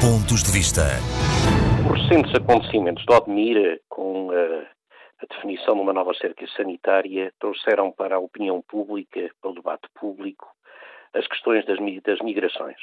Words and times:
Pontos 0.00 0.42
de 0.42 0.50
Vista. 0.50 0.96
Os 1.84 2.00
recentes 2.08 2.34
acontecimentos 2.34 3.04
de 3.04 3.12
Odmira, 3.12 3.78
com 3.86 4.30
a, 4.30 4.62
a, 5.22 5.26
definição 5.28 5.74
de 5.74 5.82
uma 5.82 5.92
nova 5.92 6.14
cerca 6.14 6.46
sanitária, 6.56 7.30
trouxeram 7.38 7.92
para 7.92 8.16
a 8.16 8.18
opinião 8.18 8.62
pública, 8.62 9.30
para 9.42 9.50
o 9.50 9.54
debate 9.54 9.86
público, 9.94 10.48
as 11.12 11.26
questões 11.26 11.66
das, 11.66 11.76
das 12.02 12.18
migrações. 12.20 12.78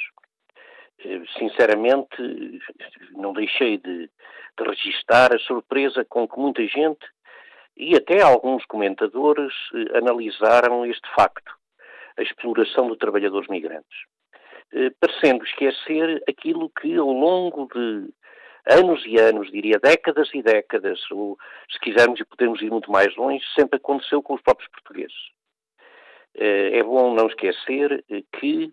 Eh, 1.04 1.20
sinceramente, 1.36 2.16
não 3.16 3.32
deixei 3.32 3.78
de, 3.78 4.08
de 4.56 4.64
registar 4.64 5.34
a 5.34 5.40
surpresa 5.40 6.04
com 6.04 6.28
que 6.28 6.38
muita 6.38 6.64
gente 6.68 7.04
e 7.76 7.96
até 7.96 8.22
alguns 8.22 8.64
comentadores 8.66 9.52
eh, 9.74 9.98
analisaram 9.98 10.86
este 10.86 11.08
facto, 11.16 11.52
a 12.16 12.22
exploração 12.22 12.88
de 12.88 12.96
trabalhadores 12.96 13.48
migrantes. 13.48 14.06
Eh, 14.72 14.90
parecendo 15.00 15.44
esquecer 15.44 16.22
aquilo 16.28 16.70
que 16.70 16.94
ao 16.96 17.10
longo 17.10 17.68
de 17.74 18.12
anos 18.66 19.02
e 19.06 19.18
anos, 19.18 19.50
diria 19.50 19.78
décadas 19.78 20.28
e 20.34 20.42
décadas, 20.42 21.00
ou 21.10 21.38
se 21.70 21.80
quisermos 21.80 22.20
e 22.20 22.24
podemos 22.24 22.60
ir 22.60 22.70
muito 22.70 22.90
mais 22.90 23.14
longe, 23.16 23.42
sempre 23.58 23.78
aconteceu 23.78 24.22
com 24.22 24.34
os 24.34 24.42
próprios 24.42 24.70
portugueses. 24.70 25.16
Eh, 26.34 26.78
é 26.78 26.82
bom 26.82 27.14
não 27.14 27.26
esquecer 27.28 28.04
eh, 28.10 28.22
que 28.38 28.72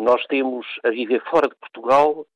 nós 0.00 0.26
temos 0.26 0.66
a 0.82 0.90
viver 0.90 1.22
fora 1.30 1.48
de 1.48 1.54
Portugal 1.54 2.26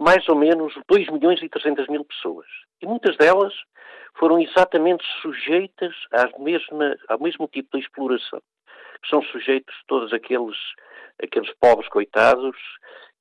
mais 0.00 0.28
ou 0.28 0.34
menos 0.34 0.74
2 0.88 1.08
milhões 1.10 1.40
e 1.42 1.48
300 1.48 1.86
mil 1.88 2.04
pessoas. 2.04 2.46
E 2.82 2.86
muitas 2.86 3.16
delas 3.16 3.54
foram 4.18 4.40
exatamente 4.40 5.04
sujeitas 5.22 5.94
mesma, 6.38 6.96
ao 7.08 7.20
mesmo 7.20 7.46
tipo 7.48 7.76
de 7.76 7.84
exploração. 7.84 8.42
São 9.08 9.22
sujeitos 9.22 9.74
todos 9.86 10.12
aqueles 10.12 10.56
aqueles 11.22 11.52
pobres 11.60 11.88
coitados 11.88 12.56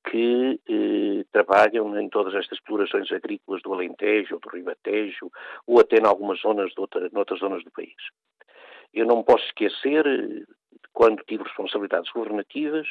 que 0.09 0.59
eh, 0.69 1.25
trabalham 1.31 1.97
em 1.99 2.09
todas 2.09 2.33
estas 2.36 2.58
explorações 2.58 3.11
agrícolas 3.11 3.61
do 3.61 3.73
Alentejo, 3.73 4.39
do 4.39 4.49
Ribatejo, 4.49 5.31
ou 5.66 5.80
até 5.80 5.97
em 5.97 6.05
algumas 6.05 6.39
zonas, 6.41 6.71
de 6.71 6.80
outra, 6.80 7.09
noutras 7.11 7.39
zonas 7.39 7.64
do 7.64 7.71
país. 7.71 7.95
Eu 8.94 9.05
não 9.05 9.17
me 9.17 9.23
posso 9.23 9.45
esquecer, 9.45 10.05
quando 10.91 11.23
tive 11.23 11.44
responsabilidades 11.44 12.11
governativas, 12.11 12.88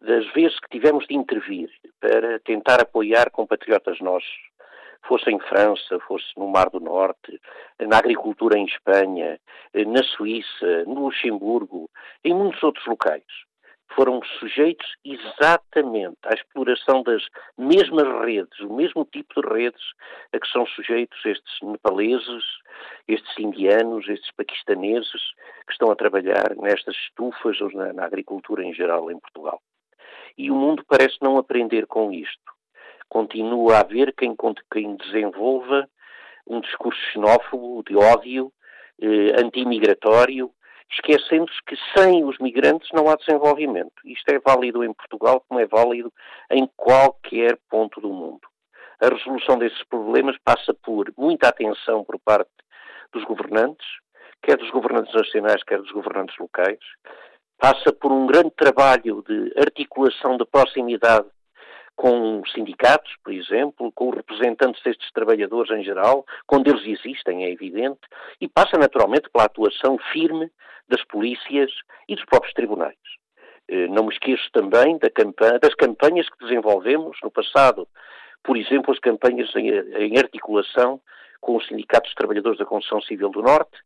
das 0.00 0.26
vezes 0.32 0.58
que 0.60 0.70
tivemos 0.70 1.06
de 1.06 1.14
intervir 1.14 1.68
para 2.00 2.38
tentar 2.40 2.80
apoiar 2.80 3.30
compatriotas 3.30 4.00
nossos, 4.00 4.30
fosse 5.06 5.30
em 5.30 5.40
França, 5.40 5.98
fosse 6.06 6.26
no 6.36 6.48
Mar 6.48 6.70
do 6.70 6.80
Norte, 6.80 7.40
na 7.80 7.98
agricultura 7.98 8.56
em 8.56 8.64
Espanha, 8.64 9.38
na 9.74 10.02
Suíça, 10.04 10.84
no 10.86 11.06
Luxemburgo, 11.06 11.90
em 12.24 12.32
muitos 12.32 12.62
outros 12.62 12.86
locais 12.86 13.24
foram 13.94 14.20
sujeitos 14.38 14.86
exatamente 15.04 16.18
à 16.24 16.34
exploração 16.34 17.02
das 17.02 17.22
mesmas 17.58 18.06
redes, 18.24 18.58
o 18.60 18.72
mesmo 18.72 19.04
tipo 19.04 19.40
de 19.40 19.48
redes 19.48 19.82
a 20.32 20.38
que 20.38 20.48
são 20.48 20.66
sujeitos 20.66 21.18
estes 21.24 21.60
nepaleses, 21.62 22.44
estes 23.08 23.38
indianos, 23.38 24.08
estes 24.08 24.30
paquistaneses 24.32 25.22
que 25.66 25.72
estão 25.72 25.90
a 25.90 25.96
trabalhar 25.96 26.54
nestas 26.56 26.96
estufas 26.96 27.60
ou 27.60 27.70
na, 27.72 27.92
na 27.92 28.04
agricultura 28.04 28.64
em 28.64 28.72
geral 28.72 29.10
em 29.10 29.18
Portugal. 29.18 29.60
E 30.38 30.50
o 30.50 30.54
mundo 30.54 30.84
parece 30.86 31.16
não 31.20 31.36
aprender 31.36 31.86
com 31.86 32.12
isto. 32.12 32.52
Continua 33.08 33.76
a 33.76 33.80
haver 33.80 34.14
quem, 34.14 34.34
quem 34.72 34.96
desenvolva 34.96 35.88
um 36.46 36.60
discurso 36.60 37.00
xenófobo, 37.12 37.82
de 37.82 37.96
ódio, 37.96 38.52
eh, 39.00 39.40
antimigratório, 39.40 40.50
esquecendo-se 40.90 41.58
que 41.66 41.76
sem 41.96 42.24
os 42.24 42.38
migrantes 42.38 42.88
não 42.92 43.08
há 43.08 43.16
desenvolvimento. 43.16 43.92
Isto 44.04 44.30
é 44.30 44.38
válido 44.38 44.82
em 44.82 44.92
Portugal 44.92 45.44
como 45.48 45.60
é 45.60 45.66
válido 45.66 46.12
em 46.50 46.68
qualquer 46.76 47.58
ponto 47.68 48.00
do 48.00 48.08
mundo. 48.08 48.40
A 49.00 49.08
resolução 49.08 49.58
desses 49.58 49.82
problemas 49.84 50.36
passa 50.44 50.74
por 50.74 51.12
muita 51.16 51.48
atenção 51.48 52.04
por 52.04 52.18
parte 52.18 52.50
dos 53.12 53.24
governantes, 53.24 53.86
quer 54.42 54.56
dos 54.56 54.70
governantes 54.70 55.14
nacionais, 55.14 55.62
quer 55.64 55.78
dos 55.78 55.90
governantes 55.90 56.36
locais, 56.38 56.78
passa 57.58 57.92
por 57.92 58.12
um 58.12 58.26
grande 58.26 58.50
trabalho 58.50 59.22
de 59.26 59.52
articulação 59.58 60.36
de 60.36 60.44
proximidade 60.44 61.28
com 62.00 62.42
sindicatos, 62.54 63.14
por 63.22 63.30
exemplo, 63.30 63.92
com 63.92 64.08
os 64.08 64.16
representantes 64.16 64.82
destes 64.82 65.12
trabalhadores 65.12 65.70
em 65.70 65.84
geral, 65.84 66.24
quando 66.46 66.68
eles 66.68 66.98
existem, 66.98 67.44
é 67.44 67.50
evidente, 67.50 68.00
e 68.40 68.48
passa 68.48 68.78
naturalmente 68.78 69.28
pela 69.28 69.44
atuação 69.44 69.98
firme 70.10 70.50
das 70.88 71.04
polícias 71.04 71.70
e 72.08 72.16
dos 72.16 72.24
próprios 72.24 72.54
tribunais. 72.54 72.96
Eh, 73.68 73.86
não 73.88 74.04
me 74.04 74.14
esqueço 74.14 74.48
também 74.50 74.98
das 74.98 75.74
campanhas 75.74 76.26
que 76.30 76.42
desenvolvemos 76.42 77.18
no 77.22 77.30
passado, 77.30 77.86
por 78.42 78.56
exemplo, 78.56 78.94
as 78.94 78.98
campanhas 78.98 79.54
em 79.54 80.18
articulação 80.18 80.98
com 81.38 81.54
os 81.58 81.66
sindicatos 81.66 82.08
de 82.08 82.16
trabalhadores 82.16 82.58
da 82.58 82.64
Construção 82.64 83.02
Civil 83.02 83.28
do 83.28 83.42
Norte, 83.42 83.76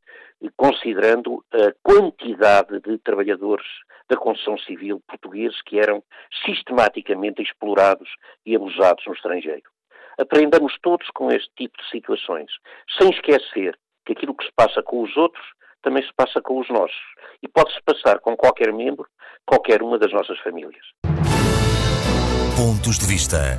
considerando 0.56 1.44
a 1.53 1.72
quantidade 1.82 2.81
de 2.81 2.99
trabalhadores 2.99 3.66
da 4.09 4.16
construção 4.16 4.59
civil 4.59 5.03
portugueses 5.06 5.60
que 5.62 5.78
eram 5.78 6.03
sistematicamente 6.44 7.43
explorados 7.43 8.09
e 8.44 8.54
abusados 8.54 9.04
no 9.06 9.15
estrangeiro. 9.15 9.71
Aprendamos 10.19 10.77
todos 10.83 11.09
com 11.15 11.31
este 11.31 11.50
tipo 11.56 11.77
de 11.78 11.88
situações, 11.91 12.50
sem 12.99 13.10
esquecer 13.10 13.77
que 14.06 14.12
aquilo 14.12 14.34
que 14.34 14.44
se 14.44 14.53
passa 14.54 14.83
com 14.83 15.03
os 15.03 15.16
outros 15.16 15.44
também 15.83 16.03
se 16.03 16.12
passa 16.15 16.41
com 16.41 16.59
os 16.59 16.69
nossos. 16.69 16.97
E 17.43 17.49
pode-se 17.49 17.81
passar 17.83 18.19
com 18.21 18.37
qualquer 18.37 18.72
membro, 18.72 19.06
qualquer 19.47 19.83
uma 19.83 19.99
das 19.99 20.12
nossas 20.12 20.38
famílias. 20.41 20.84
Pontos 22.56 22.99
de 22.99 23.06
vista. 23.06 23.59